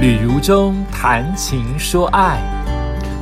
[0.00, 2.40] 旅如中谈情说爱，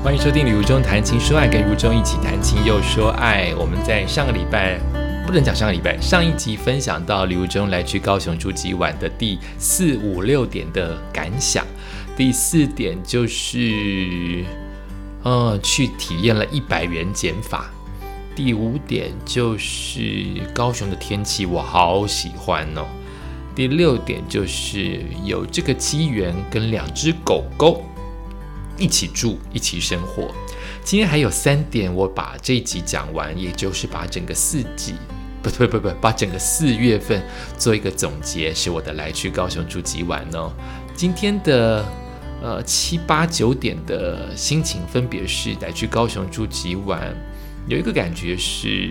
[0.00, 3.52] 欢迎收听《旅如中谈情说爱》，跟如中一起谈情又说爱。
[3.58, 4.78] 我们在上个礼拜
[5.26, 11.66] 不能讲上个礼拜，上一集分享到旅如中来去高雄住几晚的第四五六点的感想。
[12.16, 14.44] 第四点就是，
[15.24, 17.68] 呃，去体验了一百元减法。
[18.36, 22.86] 第五点就是高雄的天气，我好喜欢哦。
[23.58, 27.82] 第六点就是有这个机缘跟两只狗狗
[28.78, 30.32] 一起住、一起生活。
[30.84, 34.94] 今天还有三点，我把这一集讲完，也就是把整个四季，
[35.42, 37.20] 不不不不，把整个四月份
[37.58, 40.52] 做一个总结，是我的来去高雄住几晚哦。
[40.94, 41.84] 今天的
[42.40, 47.12] 呃七八九点的心情分别是来去高雄住几晚，
[47.66, 48.88] 有一个感觉是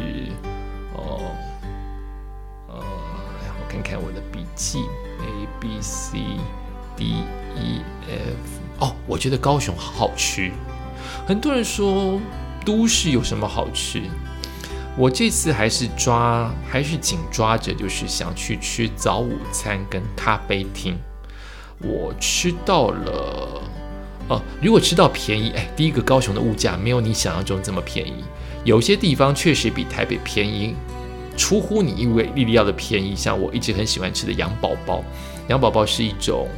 [3.68, 4.22] 看看我的。
[4.32, 4.80] 笔记
[5.20, 6.18] A B C
[6.96, 7.24] D
[7.56, 10.52] E F 哦，我觉得高雄好好吃。
[11.28, 12.20] 很多人说
[12.64, 14.02] 都市有什么好吃？
[14.96, 20.98] 我这次还是抓，还是紧抓着，就是想去吃早午餐跟咖啡厅。
[21.80, 23.62] 我吃到了，
[24.28, 28.24] 哦，如果吃到便宜，哎，第一个高雄的物价没有你想象中这么便宜，
[28.64, 30.76] 有些地方确实比台北便宜。
[31.38, 35.04] 出乎你以为，莉莉要的便宜，像我一直很喜欢吃的羊宝宝。
[35.48, 36.50] 羊宝宝是一种，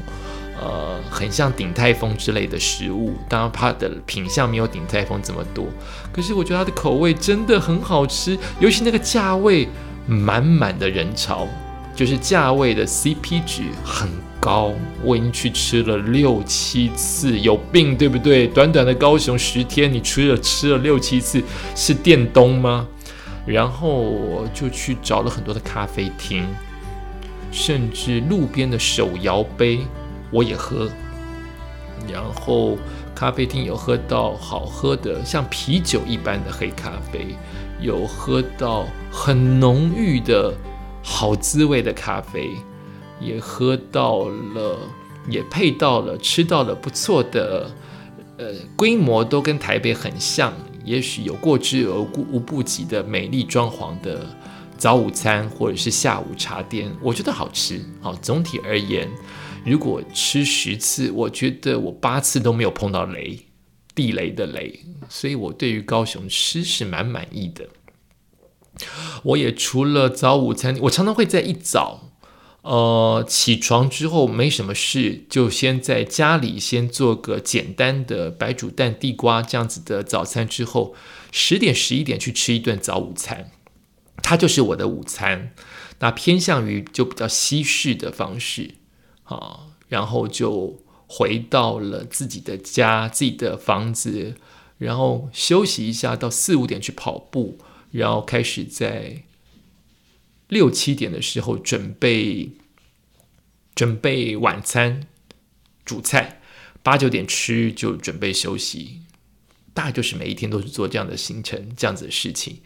[0.60, 5.68] 呃，很像鼎泰丰之类的食物，当然它的品相没有鼎泰丰这么多，
[6.12, 9.68] 可是我觉得它的口味真的很好吃，尤其那个价位，
[10.08, 11.48] 满满的人潮，
[11.96, 14.74] 就是价位的 CP 值很高。
[15.04, 18.48] 我已经去吃了六七次，有病对不对？
[18.48, 21.44] 短短的高雄十天，你吃了吃了六七次，
[21.76, 22.88] 是电东吗？
[23.50, 26.46] 然后我就去找了很多的咖啡厅，
[27.52, 29.80] 甚至路边的手摇杯
[30.30, 30.88] 我也喝。
[32.08, 32.78] 然后
[33.16, 37.36] 咖啡厅有喝到好喝的像啤酒一般的黑咖啡，
[37.82, 40.54] 有喝到很浓郁的
[41.04, 42.52] 好滋味的咖啡，
[43.20, 44.78] 也喝到了，
[45.28, 47.72] 也配到了，吃到了不错的，
[48.38, 50.54] 呃，规模都跟台北很像。
[50.90, 54.26] 也许有过之而无不及的美丽装潢的
[54.76, 57.80] 早午餐，或者是下午茶店，我觉得好吃。
[58.02, 59.08] 好，总体而言，
[59.64, 63.40] 如果吃十次，我觉得我八次都没有碰到雷，
[63.94, 67.68] 地雷的雷，所以我对于高雄吃是蛮满意的。
[69.22, 72.09] 我也除了早午餐，我常常会在一早。
[72.70, 80.48] 呃，起床之后没什么事，就先在家里先做个简单的白煮蛋、地瓜这样子的早餐。
[80.48, 80.94] 之后
[81.32, 83.50] 十点、十一点去吃一顿早午餐，
[84.22, 85.52] 它就是我的午餐。
[85.98, 88.76] 那偏向于就比较西式的方式，
[89.24, 94.36] 啊，然后就回到了自己的家、自己的房子，
[94.78, 97.58] 然后休息一下，到四五点去跑步，
[97.90, 99.24] 然后开始在。
[100.48, 102.50] 六七点的时候准备
[103.80, 105.08] 准备晚餐
[105.86, 106.42] 煮菜，
[106.84, 109.04] 八九点吃就准备休息，
[109.74, 112.58] 大概就是每一天都是做这样的行程这样子的事情。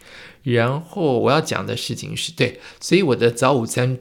[0.42, 4.00] 然后我要讲的事情是对，所以我的早午餐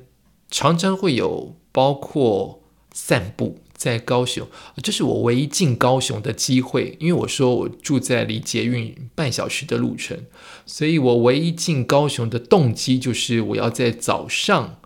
[0.50, 3.60] 常常会有包括散步。
[3.76, 4.48] 在高雄，
[4.82, 10.26] 这是我唯一进高雄的机会，因为我说我住在离捷运半小时的路程，
[10.66, 14.80] 所以我唯一进高雄的动机就是我要在早上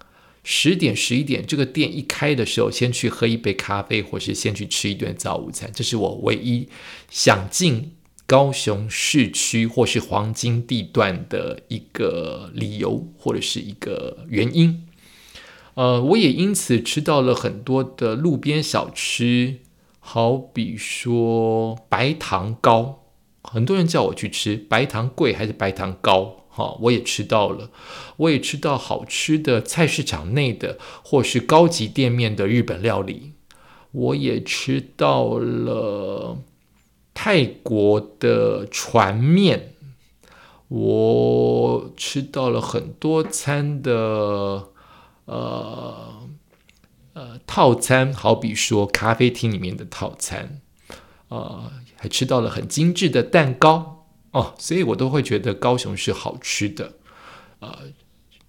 [0.50, 6.69] 十点、十一点这个店一开的时候，先去喝一杯咖啡，或是先去吃一顿早午餐，这是我唯一
[7.09, 14.88] 想进高雄市区或是黄金地段的一个理由，或者是一个原因。
[15.74, 19.57] 呃，我也因此吃到了很多的路边小吃，
[20.00, 23.03] 好比说白糖糕，
[23.44, 27.69] 很多人叫我去吃白糖贵还是白糖糕，哦，我也吃到了，
[28.18, 33.34] 我也吃到好吃的菜市场内的或是高级店面的日本料理，
[33.92, 36.38] 我也吃到了
[37.13, 39.74] 泰国的船面，
[40.68, 44.69] 我吃到了很多餐的。
[45.25, 46.30] 呃
[47.12, 50.62] 呃，套餐好比说咖啡厅里面的套餐，
[51.27, 53.96] 呃，还吃到了很精致的蛋糕
[54.38, 56.94] 哦，所以我都会觉得高雄是好吃的，
[57.60, 57.80] 呃，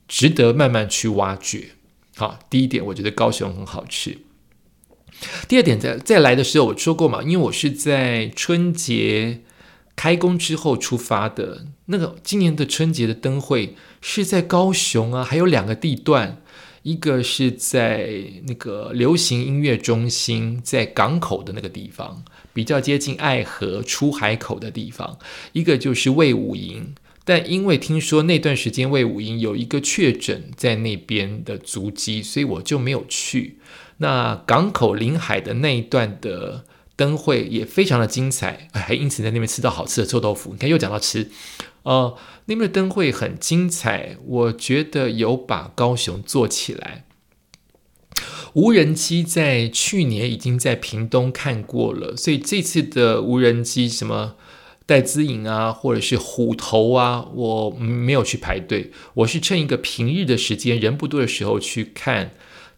[0.07, 1.71] 值得慢慢去挖掘。
[2.15, 4.19] 好，第一点，我觉得高雄很好吃。
[5.49, 9.41] 第二点，在再来的时候，我说过嘛，因为我是在春节
[9.97, 16.43] 开工之后出发的，那个今年的春节的灯会是在高雄啊，还有两个地段。
[16.89, 18.09] 一个是在
[18.47, 22.25] 那个流行音乐中心，在港口的那个地方，
[22.55, 25.19] 比较接近爱河出海口的地方；
[25.53, 26.95] 一个就是魏武营，
[27.27, 33.59] 但因为听说那段时间魏武营有一个确诊在那边的足迹，所以我就没有去。
[33.99, 36.65] 那港口临海的那一段的
[36.97, 40.53] 灯会也非常的精彩，还因此在那边吃到好吃的臭豆腐。
[40.53, 41.29] 你看，又讲到吃，
[41.89, 42.17] 呃。
[42.51, 47.05] 那边的灯会很精彩，我觉得有把高雄做起来。
[48.55, 54.37] 无人机在去年已经在屏东看过了，所以这次的无人机什么
[54.87, 62.31] 戴资颖啊，或者是虎头啊，我没有去排队，我是趁一个平日的时间人不多的时候去看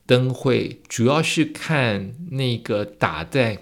[0.04, 3.60] 灯会，主要是看那个打在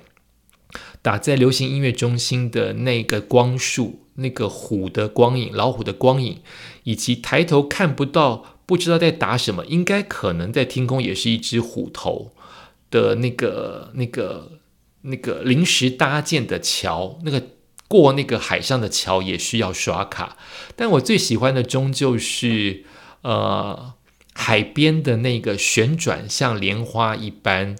[1.03, 4.08] 打在流行音乐中心的那个光束。
[4.21, 6.41] 那个虎的光影，老虎的光影，
[6.83, 12.33] 以及抬头看不到，不知道在打什么，应该可能在天空也是一只虎头
[12.91, 14.59] 的那个、那个、
[15.03, 17.43] 那个临时搭建的桥，那个
[17.87, 20.37] 过那个海上的桥也需要刷卡。
[20.75, 22.85] 但我最喜欢的终究是
[23.23, 23.95] 呃
[24.35, 27.77] 海边的那个旋转，像莲花一般，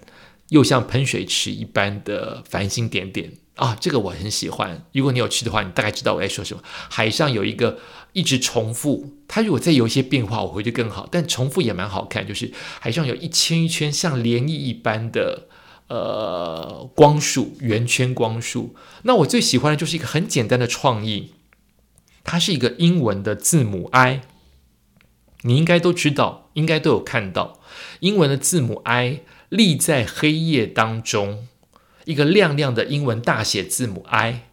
[0.49, 3.33] 又像喷水池一般的繁星点点。
[3.59, 4.85] 啊，这个我很喜欢。
[4.93, 6.63] 如果你有去的话，你大概知道我在说什么。
[6.89, 7.77] 海上有一个
[8.13, 11.05] 一直重复，它如果再有一些变化，我会觉得更好。
[11.11, 15.49] 但重复也蛮好看，就是海上有一圈一圈像涟漪一般的
[15.89, 18.75] 呃光束，圆圈光束。
[19.03, 21.33] 那我最喜欢的就是一个很简单的创意，
[22.23, 24.21] 它是一个英文的字母 I，
[25.41, 27.59] 你应该都知道，应该都有看到
[27.99, 31.49] 英文的字母 I 立在黑夜当中。
[32.09, 34.47] 一个亮亮的英文大写字母 I，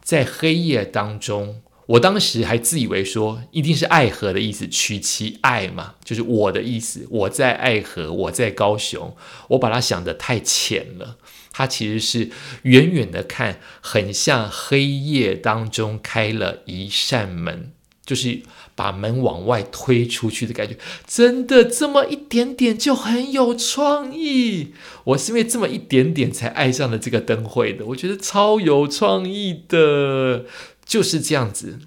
[0.00, 7.04] 在黑夜当中，我当时还自以为说一定是爱河的意思，取其爱嘛，就是我的意思。
[7.10, 9.16] 我在爱河，我在高雄，
[9.48, 11.16] 我把它想的太浅了。
[11.50, 12.30] 它其实是
[12.62, 17.72] 远远的看，很像黑夜当中开了一扇门，
[18.04, 18.42] 就是。
[18.74, 20.74] 把门往外推出去的感觉，
[21.06, 24.72] 真的这么一点点就很有创意。
[25.04, 30.46] 我是因为这么一点点才爱上了这个灯会的，我觉得超有创意的，
[30.86, 31.80] 就是这样子。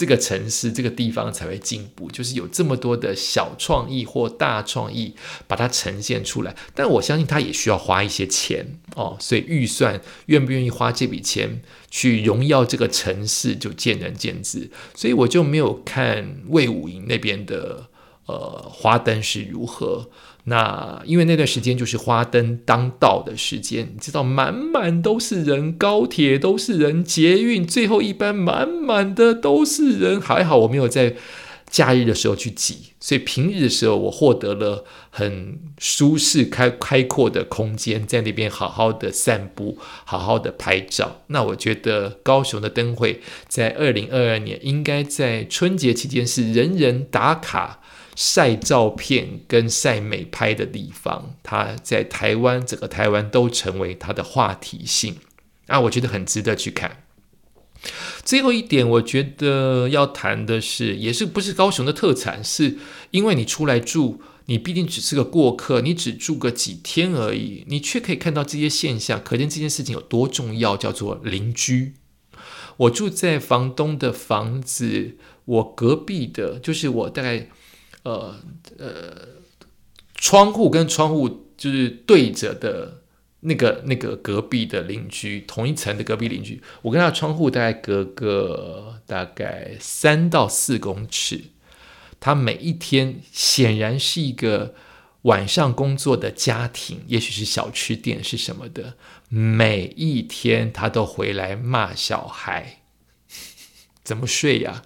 [0.00, 5.14] 这个城市、这个地方才会进步，就是有这么多的小创意或大创意，
[5.46, 6.56] 把它呈现出来。
[6.74, 11.60] 但我相信它也需要花一些钱哦，所以预算愿不愿意花这笔钱
[11.90, 14.70] 去荣耀这个城市，就见仁见智。
[14.94, 17.88] 所以我就没有看魏武营那边的
[18.24, 20.08] 呃花灯是如何。
[20.44, 30.20] 那因为那段时间就是花灯当道的时间，你知道，满满都是人，高铁都是人，捷运最后一班满满的都是人。
[30.20, 31.16] 还好我没有在
[31.68, 41.22] 假日的时候去挤，所以平日的时候我获得了很舒适、开开阔的空间，在那边好好的散步，好好的拍照。
[41.28, 47.79] 那我觉得高雄的灯会在二零二二年应该在春节期间是人人打卡。
[48.22, 55.16] 晒照片跟晒美拍的地方，它在台湾整个台湾都成为它的话题性
[55.68, 57.02] 啊，我觉得很值得去看。
[58.22, 62.76] 最后一点，我觉得要谈的是，也是不是高雄的特产，是
[63.10, 71.94] 因为你出来住，你毕竟只是个过客，你只住个几天而已，你却可以看到这些现象，可见这件事情有多重要，叫做邻居。
[72.76, 75.16] 我住在房东的房子，
[75.46, 77.48] 我隔壁的就是我大概。
[78.02, 78.34] 呃
[78.78, 79.28] 呃，
[80.14, 83.02] 窗户跟窗户就是对着的
[83.40, 91.44] 那个那个隔壁的邻居，同一层的隔壁邻居，我跟他的窗户大概隔个大概三到四公尺。
[92.18, 94.74] 他每一天显然是一个
[95.22, 98.94] 晚上工作的家庭，也许是小吃店是什么的，
[99.30, 102.82] 每一天他都回来骂小孩，
[104.04, 104.82] 怎么睡呀？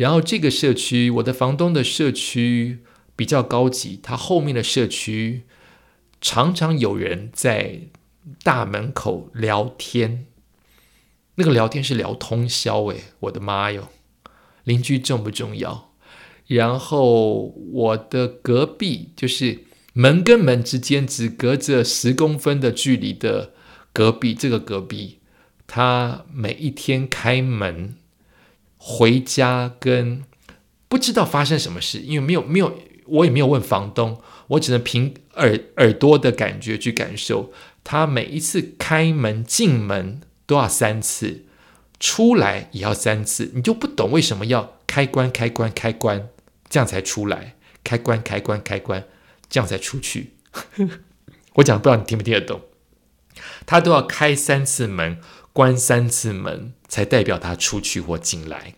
[0.00, 2.78] 然后这个社区，我的房东的社区
[3.14, 5.42] 比较高级，他后面的社区
[6.22, 7.82] 常常有人在
[8.42, 10.24] 大门口聊天，
[11.34, 13.88] 那个聊天是聊通宵，诶，我的妈哟！
[14.64, 15.92] 邻居重不重要？
[16.46, 23.52] 然后我的隔壁就是门跟门之间只隔着十公分的距离的
[23.92, 25.18] 隔壁，这个隔壁
[25.66, 27.96] 他每一天开门。
[28.82, 30.24] 回家跟
[30.88, 37.52] 不知道发生什么事，因为没有没有，我也没有问房东，我只能凭耳耳朵的感觉去感受。
[37.84, 41.44] 他每一次开门进门都要三次，
[42.00, 46.28] 出来也要三次，你就不懂为什么要开关开关开关，
[46.70, 49.04] 这样才出来，开关开关开关，
[49.50, 50.30] 这样才出去。
[51.54, 52.62] 我讲不知道你听不听得懂？
[53.66, 55.18] 他都要开三次门，
[55.52, 58.74] 关三次门，才代表他出去或进来。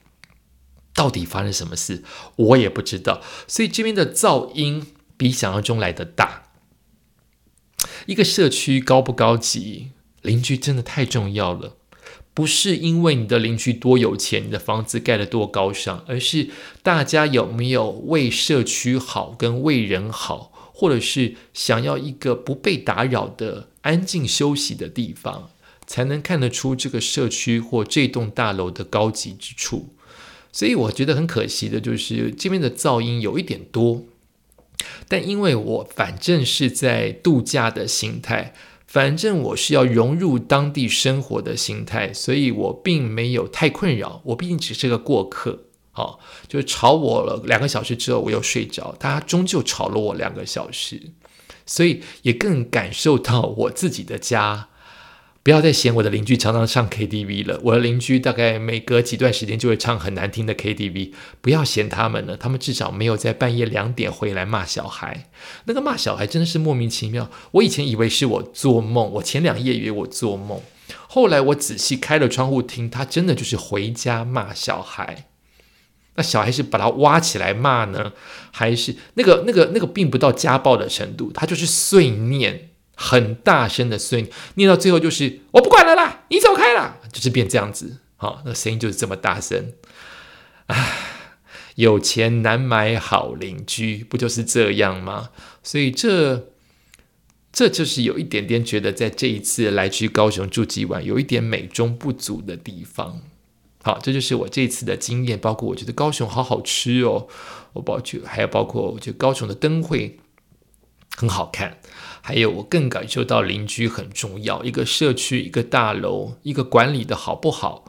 [0.94, 2.02] 到底发生什么事，
[2.36, 3.22] 我也不知道。
[3.46, 4.86] 所以这边的噪音
[5.16, 6.42] 比想象中来的大。
[8.06, 11.76] 一个社区高不高级，邻居真的太重要了。
[12.34, 16.48] 不是因为你的邻居多有钱，你的房子盖得多高尚，而是
[16.82, 20.50] 大家有没有为社区好，跟为人好。
[20.74, 25.50] 或者是想要一个不被打扰的安静休息的地方，
[25.92, 29.94] 才能看得出这个社区或这栋大楼的高级之处。
[30.50, 34.04] 所以我觉得很可惜的就是这边的噪音有一点多，
[35.06, 38.54] 但因为我反正是在度假的心态，
[38.86, 44.22] 反正我是要融入当地生活的心态，所以我并没有太困扰。
[44.24, 45.64] 我毕竟只是个过客。
[45.90, 48.96] 好，就是吵我了两个小时之后，我又睡着。
[48.98, 51.12] 他终究吵了我两个小时，
[51.66, 54.70] 所以也更感受到我自己的家。
[55.44, 57.58] 不要再嫌我的邻居常常唱 KTV 了。
[57.64, 61.12] 我的邻居大概每隔几段时间就会唱很难听的 KTV。
[61.40, 65.30] 不要嫌他们了，他们至少没有在半夜两点回来骂小孩。
[65.64, 67.28] 那个骂小孩真的是莫名其妙。
[67.52, 70.60] 我以前以为是我做梦，我前两夜以为我做梦，
[71.08, 75.26] 后来我仔细开了窗户听，他真的就是回家骂小孩。
[76.14, 78.12] 那小孩是把他挖起来骂呢，
[78.52, 89.72] 还是那个那个那个并不到家暴的程度，他就是碎念，很大声的碎念到最后就是我不管了啦，你走开啦，就是变这样子，好，那声音就是这么大声。
[90.66, 90.92] 唉，
[91.74, 95.30] 有钱难买好邻居，不就是这样吗？
[95.62, 96.48] 所以这
[97.52, 103.22] 这就是有一点点觉得在这一次来去高雄住几晚，有一点美中不足的地方。
[103.82, 107.26] 好，这就是我这次的经验，包括我觉得高雄好好吃哦，
[107.72, 110.20] 我包括还有包括我觉得高雄的灯会
[111.16, 111.78] 很好看，
[112.22, 117.84] 还有我更感受到邻居很重要，一个社区、一个大楼、一个管理的好不好，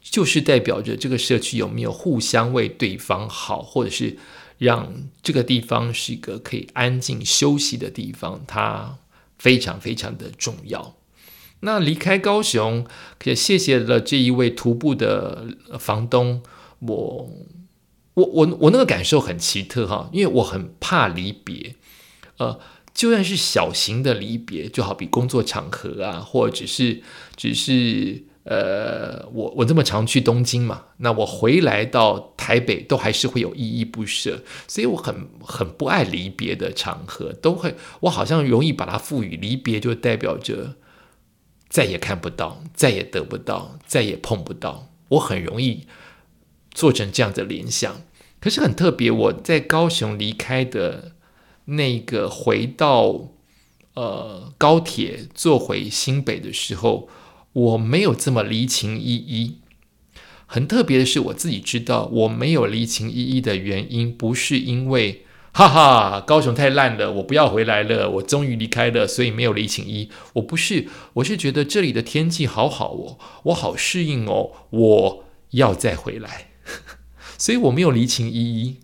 [0.00, 4.18] 就是代表着这个社区有没有互相为对方好，或者是
[4.58, 8.98] 让这个地方是一个可以安静休息的地方，它
[9.38, 10.94] 非常非常的重要。
[11.60, 12.86] 那离开高雄，
[13.24, 15.46] 也谢谢了这一位徒步的
[15.78, 16.42] 房东。
[16.80, 17.30] 我
[18.14, 21.76] 我我我那个感受很奇特哈，因为我很怕离别。
[22.38, 22.58] 呃，
[22.94, 27.02] 就算是小型的离别，就好比工作场合啊，或者是
[27.36, 40.76] 只是呃，我我这么常去东京嘛，那我回来到台北都还是会有依依不舍，所以我很很不爱离别的场合，都会我好像容易把它赋予离别，就代表着。
[41.68, 44.90] 再也看不到，再也得不到，再也碰不到。
[45.08, 45.86] 我很容易
[46.70, 48.02] 做成这样的联想。
[48.38, 51.12] 可是很特别，我在高雄离开的
[51.64, 53.28] 那个回到
[53.94, 57.08] 呃高铁坐回新北的时候，
[57.52, 59.58] 我没有这么离情依依。
[60.46, 65.24] 很特别的是，我自己知道我没有离情依依的原因，不是因为。
[65.54, 68.08] 哈哈，高雄太烂了，我不要回来了。
[68.08, 70.08] 我终于离开了，所以没有离情依。
[70.32, 76.52] 我不是，我是觉得这里的天气好好哦，我好适应哦，我要再回来，
[77.36, 78.78] 所以我没有离情依依。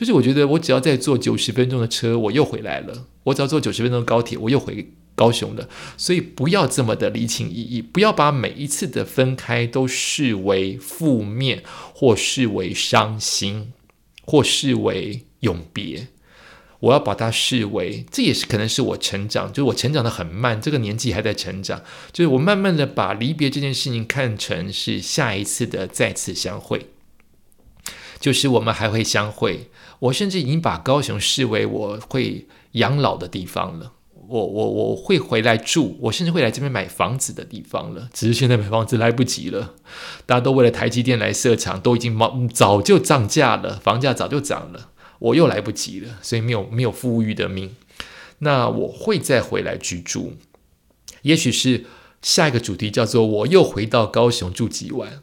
[0.00, 3.06] 就是我觉得我只要再坐九十分钟的车，我又回来了。
[3.24, 5.68] 我只要坐九十分钟的高铁，我又回高雄了。
[5.98, 13.74] 所以不要这么的离情依依，不要把每一次的分开都视为负面，或视为伤心，
[14.24, 15.26] 或视为。
[15.40, 16.08] 永别，
[16.80, 26.88] 我要把它视为，这也是可能是我成长，就是我成长的很慢，这个年纪还在成长，就是我慢慢的把离别这件事情看成是下一次的再次相会，
[28.20, 29.70] 就是我们还会相会。
[29.98, 33.92] 我甚至已经把高雄视为我会养老的地方了，
[34.28, 38.08] 我我我会回来住，我甚至会来这边买房子的地方了。
[38.14, 39.74] 只是现在买房子来不及了，
[40.24, 44.90] 大家都为了台积电来设厂，都已经早早就涨价了，房价早就涨了。
[45.18, 47.74] 我又来不及了，所以没有没有富裕的命。
[48.38, 50.32] 那我会再回来居住，
[51.20, 51.84] 也许是
[52.22, 55.20] 下一个主题叫做“我又回到高雄住几晚”。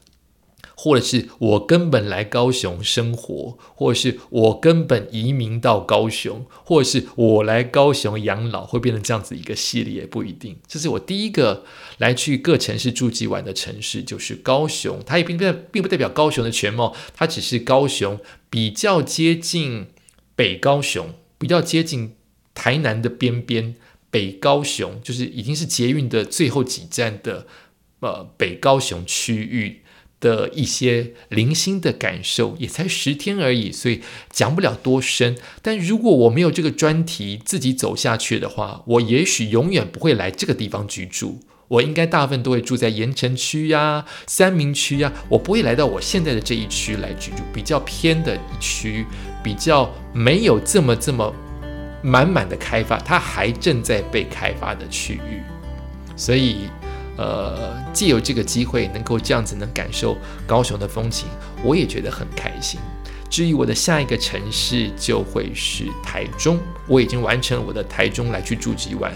[0.80, 10.60] 或者是我根本来高雄生活，或者是我根本移民到高雄，或者是我来高雄养老，会变成这样子一个系列，不一定。
[10.68, 11.66] 这是我第一个
[11.98, 15.02] 来去各城市住几晚的城市，就是高雄。
[15.04, 18.20] 它也并不并不代表高雄的全貌，它只是高雄
[18.52, 19.88] 比较接近
[20.36, 22.14] 北高雄，比较接近
[22.54, 23.76] 台南的边边。
[24.12, 27.48] 北高雄就是已经是捷运的最后几站的
[28.02, 29.82] 呃北高雄区域。
[30.20, 35.38] 的一些零星的感受，也才十天而已，所以讲不了多深。
[35.62, 41.40] 但如果我没有这个专题自己走下去的话，我也许永远不会来这个地方居住。
[41.68, 49.06] 我应该大部分都会住在盐城区呀、三明区呀，我不会来到我现在的这一区来居住，比较偏的一区，
[49.44, 51.32] 比较没有这么这么
[52.02, 55.44] 满满的开发，它还正在被开发的区域，
[56.16, 56.70] 所以。
[57.18, 61.28] 呃，借由这个机会能够这样子能感受高雄的风情，
[61.64, 62.80] 我也觉得很开心。
[63.30, 66.58] 至于我的下一个城市就会是台中，
[66.88, 69.12] 我已经完成我的台中来去住几晚，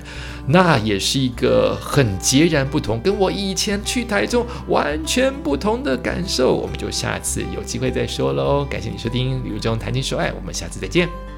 [0.48, 6.54] 那也是一个很截然不同，跟我以前去台中完全不同的感受。
[6.54, 8.66] 我们就下次有机会再说喽。
[8.70, 11.31] 感谢你收听《旅游中谈情说爱》，我们下次再见。